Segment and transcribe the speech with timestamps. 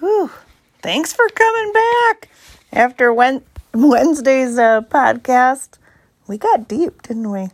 [0.00, 0.30] Whew.
[0.82, 2.28] Thanks for coming back
[2.70, 5.78] after Wednesday's uh, podcast.
[6.26, 7.48] We got deep, didn't we?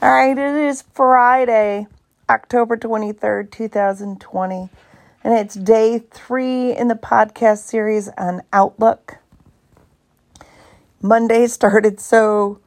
[0.00, 1.86] All right, it is Friday,
[2.30, 4.70] October 23rd, 2020,
[5.22, 9.18] and it's day three in the podcast series on Outlook.
[11.02, 12.58] Monday started so,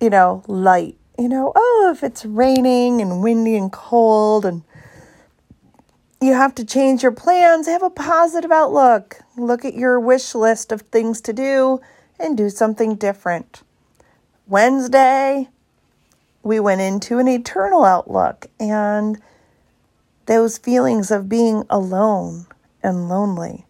[0.00, 0.96] you know, light.
[1.18, 4.62] You know, oh, if it's raining and windy and cold and
[6.22, 9.18] you have to change your plans, have a positive outlook.
[9.36, 11.80] Look at your wish list of things to do
[12.18, 13.62] and do something different.
[14.46, 15.48] Wednesday,
[16.42, 19.20] we went into an eternal outlook and
[20.26, 22.46] those feelings of being alone
[22.82, 23.66] and lonely,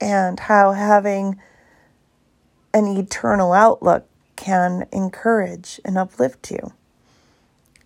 [0.00, 1.40] and how having
[2.74, 6.72] an eternal outlook can encourage and uplift you.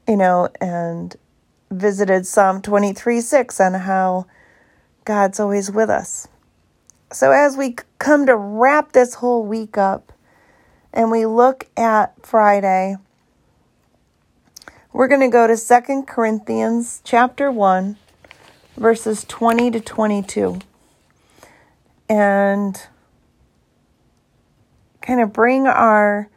[0.06, 1.16] You know, and
[1.70, 4.26] visited Psalm 23 6 on how
[5.04, 6.28] God's always with us.
[7.12, 10.12] So, as we come to wrap this whole week up
[10.92, 12.96] and we look at Friday,
[14.92, 17.96] we're going to go to Second Corinthians chapter 1,
[18.76, 20.58] verses 20 to 22.
[22.08, 22.80] And
[25.00, 26.28] kind of bring our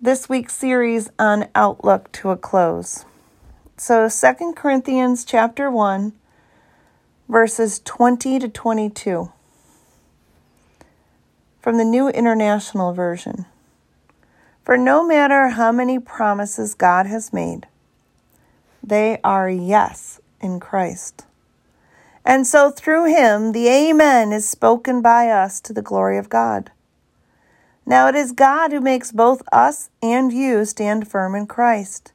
[0.00, 3.04] this week's series on outlook to a close.
[3.82, 6.12] So Second Corinthians chapter 1
[7.30, 9.32] verses 20 to 22
[11.62, 13.46] from the New International Version.
[14.64, 17.68] For no matter how many promises God has made,
[18.82, 21.24] they are yes in Christ.
[22.22, 26.70] And so through him, the Amen is spoken by us to the glory of God.
[27.86, 32.12] Now it is God who makes both us and you stand firm in Christ.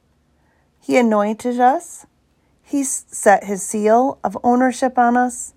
[0.85, 2.05] He anointed us.
[2.61, 5.55] He set his seal of ownership on us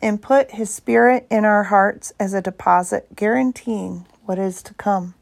[0.00, 5.12] and put his spirit in our hearts as a deposit guaranteeing what is to come.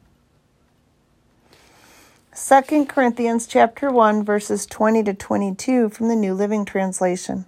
[2.32, 7.44] 2 Corinthians chapter 1 verses 20 to 22 from the New Living Translation.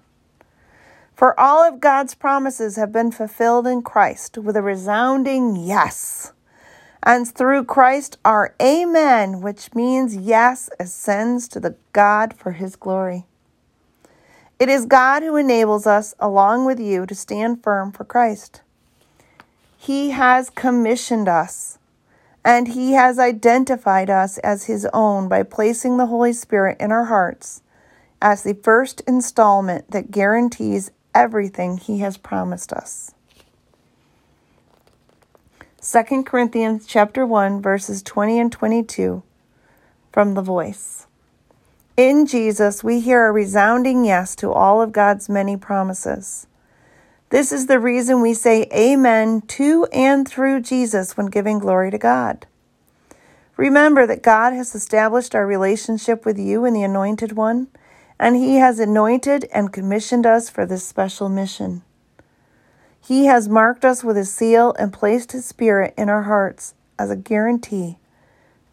[1.15, 6.33] For all of God's promises have been fulfilled in Christ with a resounding yes
[7.03, 13.25] and through Christ our Amen, which means yes, ascends to the God for his glory.
[14.59, 18.63] It is God who enables us, along with you, to stand firm for Christ.
[19.77, 21.79] He has commissioned us,
[22.45, 27.07] and He has identified us as His own by placing the Holy Spirit in our
[27.07, 27.63] hearts
[28.21, 33.13] as the first installment that guarantees everything He has promised us.
[35.85, 39.21] 2 Corinthians chapter 1 verses 20 and 22
[40.13, 41.09] from the voice.
[41.97, 46.47] In Jesus we hear a resounding yes to all of God's many promises.
[47.31, 51.99] This is the reason we say amen to and through Jesus when giving glory to
[51.99, 52.47] God.
[53.57, 57.67] Remember that God has established our relationship with you and the Anointed One,
[58.21, 61.83] and He has anointed and commissioned us for this special mission.
[63.05, 67.11] He has marked us with his seal and placed his spirit in our hearts as
[67.11, 67.99] a guarantee,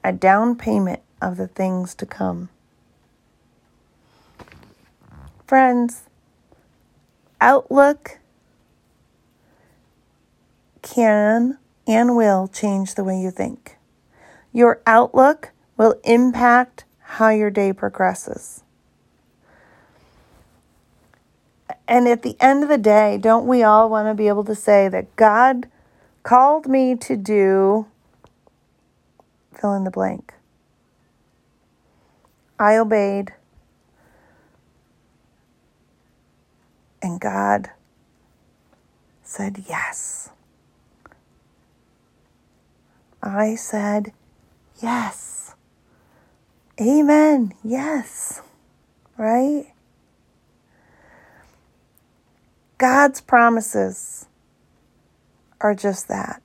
[0.03, 2.49] a down payment of the things to come.
[5.47, 6.03] Friends,
[7.41, 8.19] outlook
[10.83, 11.57] can
[11.87, 13.77] and will change the way you think.
[14.53, 18.63] Your outlook will impact how your day progresses.
[21.89, 24.53] And at the end of the day, don't we all want to be able to
[24.53, 25.67] say that God
[26.21, 27.87] called me to do
[29.59, 30.35] fill in the blank?
[32.59, 33.33] I obeyed.
[37.01, 37.71] And God
[39.23, 40.29] said yes.
[43.23, 44.13] I said
[44.79, 45.55] yes.
[46.79, 47.53] Amen.
[47.63, 48.43] Yes.
[49.17, 49.73] Right?
[52.79, 54.25] God's promises
[55.59, 56.41] are just that.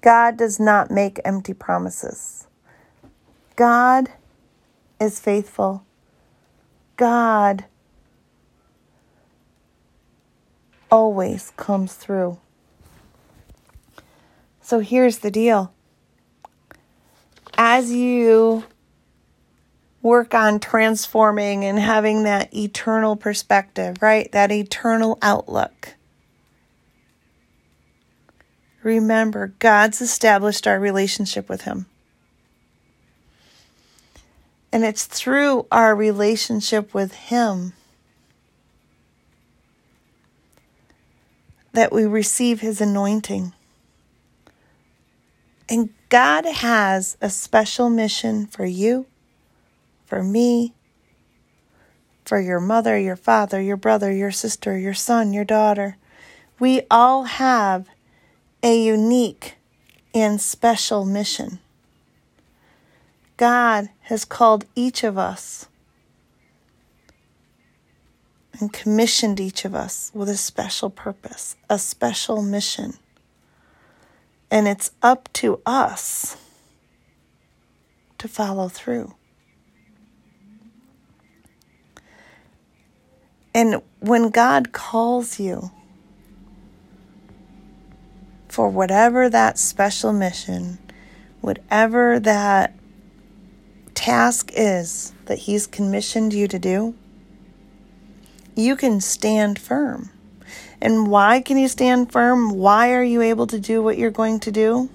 [0.00, 2.46] God does not make empty promises.
[3.56, 4.10] God
[5.00, 5.84] is faithful.
[6.96, 7.64] God
[10.88, 12.38] always comes through.
[14.60, 15.74] So here's the deal.
[17.58, 18.62] As you
[20.06, 24.30] work on transforming and having that eternal perspective, right?
[24.30, 25.94] That eternal outlook.
[28.84, 31.86] Remember, God's established our relationship with Him.
[34.72, 37.72] And it's through our relationship with Him
[41.72, 43.52] that we receive His anointing.
[45.68, 49.06] And God has a special mission for you,
[50.06, 50.72] for me,
[52.24, 55.96] for your mother, your father, your brother, your sister, your son, your daughter.
[56.58, 57.88] We all have
[58.62, 59.56] a unique
[60.14, 61.58] and special mission.
[63.36, 65.66] God has called each of us
[68.58, 72.94] and commissioned each of us with a special purpose, a special mission.
[74.50, 76.36] And it's up to us
[78.18, 79.14] to follow through.
[83.56, 85.70] And when God calls you
[88.48, 90.76] for whatever that special mission,
[91.40, 92.74] whatever that
[93.94, 96.94] task is that He's commissioned you to do,
[98.54, 100.10] you can stand firm.
[100.82, 102.50] And why can you stand firm?
[102.50, 104.90] Why are you able to do what you're going to do?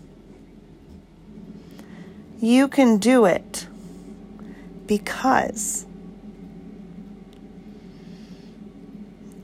[2.40, 3.66] You can do it
[4.86, 5.88] because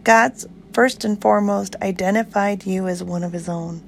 [0.08, 3.82] God's first and foremost identified you as one of His own.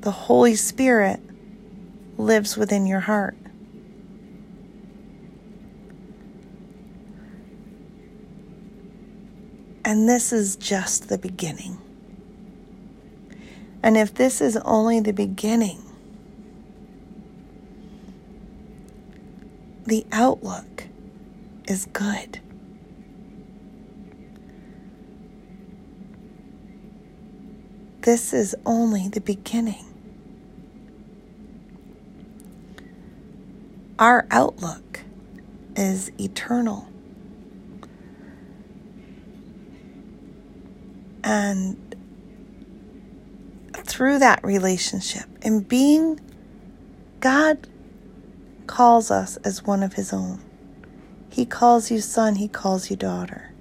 [0.00, 1.20] The Holy Spirit
[2.16, 3.36] lives within your heart.
[9.84, 11.76] And this is just the beginning.
[13.82, 15.82] And if this is only the beginning,
[19.84, 20.84] the outlook
[21.70, 22.40] is good.
[28.02, 29.84] This is only the beginning.
[33.98, 35.00] Our outlook
[35.76, 36.88] is eternal.
[41.22, 41.94] And
[43.74, 46.18] through that relationship and being,
[47.20, 47.68] God
[48.66, 50.40] calls us as one of His own.
[51.30, 53.52] He calls you son, He calls you daughter.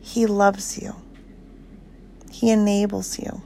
[0.00, 0.96] He loves you,
[2.30, 3.42] He enables you,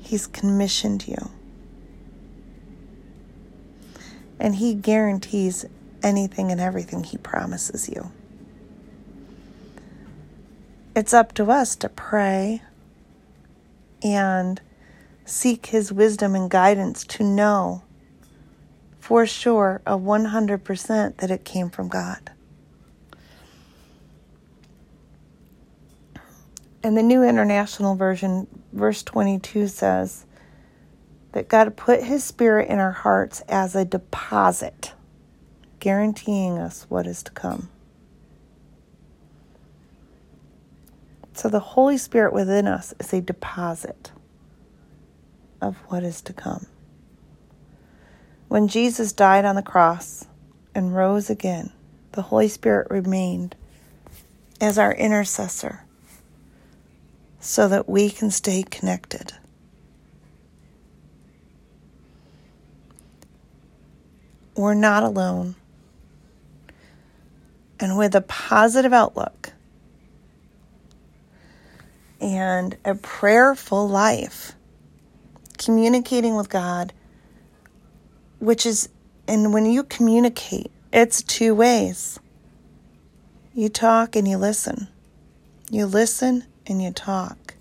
[0.00, 1.30] He's commissioned you
[4.38, 5.64] and He guarantees
[6.02, 8.10] anything and everything He promises you.
[10.94, 12.62] It's up to us to pray
[14.02, 14.60] and
[15.24, 17.82] seek His wisdom and guidance to know
[19.08, 22.30] for sure, a 100% that it came from God.
[26.82, 30.26] And the New International Version, verse 22 says,
[31.32, 34.92] that God put His Spirit in our hearts as a deposit,
[35.80, 37.70] guaranteeing us what is to come.
[41.32, 44.12] So the Holy Spirit within us is a deposit
[45.62, 46.66] of what is to come.
[48.48, 50.26] When Jesus died on the cross
[50.74, 51.70] and rose again,
[52.12, 53.54] the Holy Spirit remained
[54.60, 55.84] as our intercessor
[57.40, 59.34] so that we can stay connected.
[64.58, 65.54] we're not alone.
[67.80, 69.52] And with a positive outlook
[72.20, 74.52] and a prayerful life,
[75.58, 76.92] communicating with God,
[78.38, 78.88] which is,
[79.26, 82.18] and when you communicate, it's two ways.
[83.54, 84.88] You talk and you listen.
[85.70, 87.54] You listen and you talk.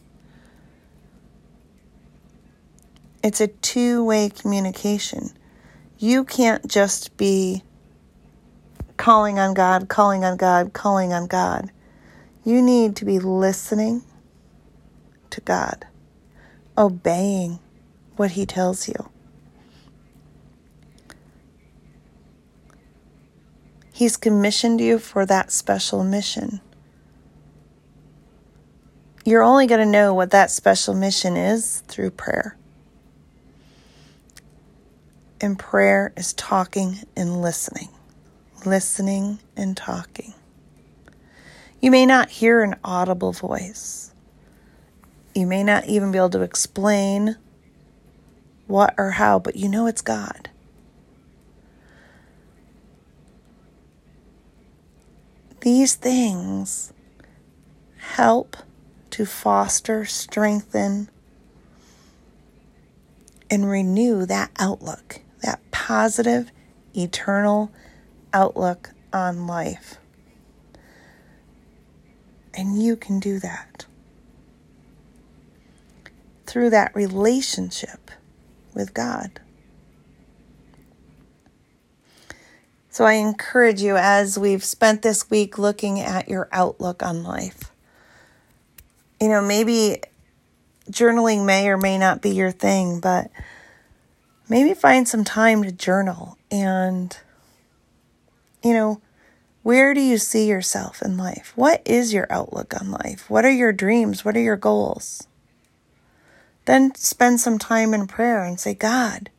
[3.24, 5.32] It's a two way communication.
[5.98, 7.64] You can't just be
[8.96, 11.72] calling on God, calling on God, calling on God.
[12.46, 14.04] You need to be listening
[15.32, 15.86] to God,
[16.78, 17.60] obeying
[18.16, 19.10] what He tells you.
[23.98, 26.62] He's commissioned you for that special mission.
[29.26, 32.56] You're only going to know what that special mission is through prayer.
[35.42, 37.90] And prayer is talking and listening,
[38.68, 40.36] listening and talking.
[41.82, 44.14] You may not hear an audible voice.
[45.34, 47.36] You may not even be able to explain
[48.68, 50.52] what or how, but you know it's God.
[55.68, 56.94] These things
[57.98, 58.56] help
[59.10, 61.10] to foster, strengthen,
[63.52, 66.52] and renew that outlook that positive,
[66.96, 67.70] eternal
[68.32, 69.98] outlook on life.
[72.54, 73.88] And you can do that
[76.46, 78.10] through that relationship
[78.74, 79.42] with God.
[82.98, 87.72] So I encourage you as we've spent this week looking at your outlook on life.
[89.22, 90.02] You know, maybe
[90.90, 93.30] journaling may or may not be your thing, but
[94.50, 97.16] maybe find some time to journal and,
[98.64, 99.00] you know,
[99.62, 101.54] where do you see yourself in life?
[101.56, 103.30] What is your outlook on life?
[103.30, 104.26] What are your dreams?
[104.26, 105.28] What are your goals?
[106.66, 109.30] Then spend some time in prayer and say, God,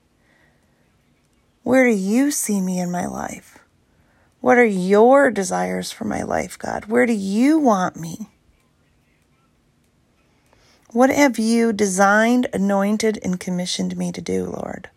[1.69, 3.59] where do you see me in my life?
[4.41, 6.87] What are your desires for my life, God?
[6.87, 8.31] Where do you want me?
[10.93, 14.89] What have you designed, anointed, and commissioned me to do, Lord?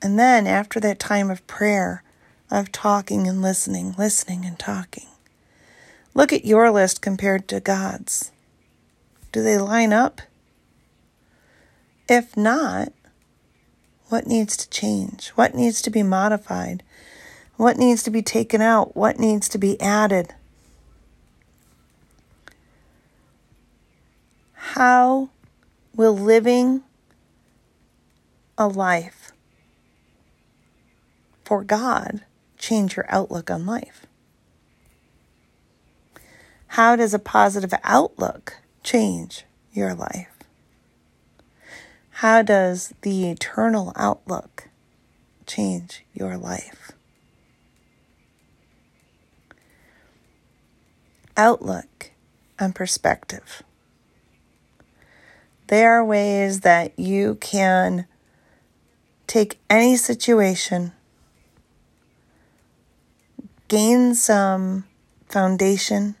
[0.00, 2.04] And then, after that time of prayer,
[2.52, 5.08] of talking and listening, listening and talking,
[6.14, 8.30] look at your list compared to God's.
[9.32, 10.20] Do they line up?
[12.08, 12.92] If not,
[14.08, 15.30] what needs to change?
[15.30, 16.84] What needs to be modified?
[17.56, 18.96] What needs to be taken out?
[18.96, 20.34] What needs to be added?
[24.52, 25.30] How
[25.96, 26.82] will living
[28.58, 29.32] a life
[31.44, 32.22] for God
[32.58, 34.06] change your outlook on life?
[36.68, 40.35] How does a positive outlook change your life?
[42.20, 44.68] How does the eternal outlook
[45.46, 46.92] change your life?
[51.36, 52.12] Outlook
[52.58, 53.62] and perspective.
[55.66, 58.06] There are ways that you can
[59.26, 60.92] take any situation,
[63.68, 64.84] gain some
[65.28, 66.16] foundation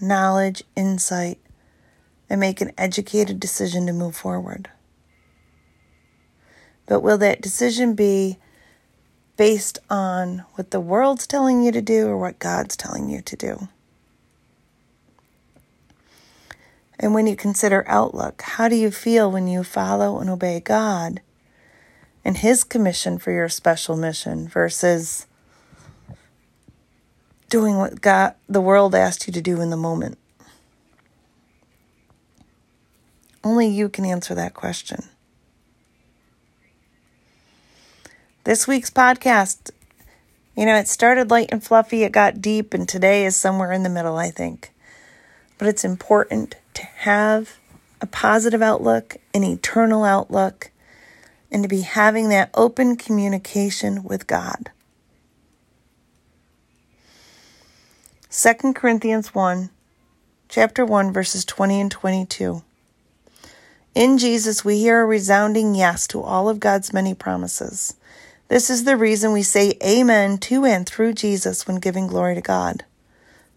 [0.00, 1.38] knowledge, insight,
[2.28, 4.70] and make an educated decision to move forward.
[6.86, 8.38] But will that decision be
[9.36, 13.36] based on what the world's telling you to do or what God's telling you to
[13.36, 13.68] do?
[16.98, 21.20] And when you consider outlook, how do you feel when you follow and obey God
[22.24, 25.26] and His commission for your special mission versus
[27.50, 30.16] doing what God, the world asked you to do in the moment?
[33.46, 35.04] Only you can answer that question.
[38.42, 39.70] This week's podcast,
[40.56, 43.84] you know, it started light and fluffy, it got deep, and today is somewhere in
[43.84, 44.72] the middle, I think.
[45.58, 47.60] But it's important to have
[48.00, 50.72] a positive outlook, an eternal outlook,
[51.48, 54.72] and to be having that open communication with God.
[58.28, 59.70] 2 Corinthians 1,
[60.48, 62.64] chapter 1, verses 20 and 22.
[63.96, 67.94] In Jesus, we hear a resounding yes to all of God's many promises.
[68.48, 72.42] This is the reason we say amen to and through Jesus when giving glory to
[72.42, 72.84] God.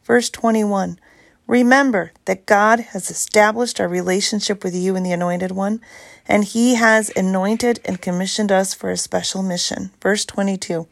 [0.06, 0.98] Verse 21
[1.46, 5.82] Remember that God has established our relationship with you and the Anointed One,
[6.26, 9.92] and He has anointed and commissioned us for a special mission.
[10.02, 10.88] Verse 22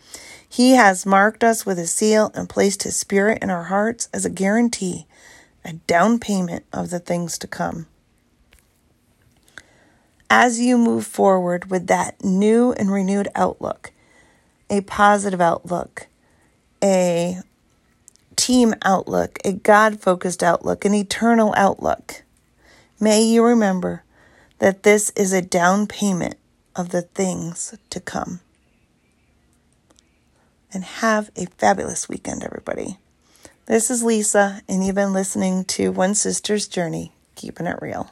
[0.50, 4.26] He has marked us with a seal and placed His Spirit in our hearts as
[4.26, 5.08] a guarantee,
[5.64, 7.88] a down payment of the things to come.
[10.30, 13.92] As you move forward with that new and renewed outlook,
[14.70, 16.08] a positive outlook,
[16.84, 17.38] a
[18.36, 22.24] team outlook, a God focused outlook, an eternal outlook.
[23.00, 24.04] May you remember
[24.60, 26.36] that this is a down payment
[26.76, 28.42] of the things to come.
[30.74, 32.98] And have a fabulous weekend, everybody.
[33.66, 38.12] This is Lisa, and you've been listening to One Sister's Journey, keeping it real.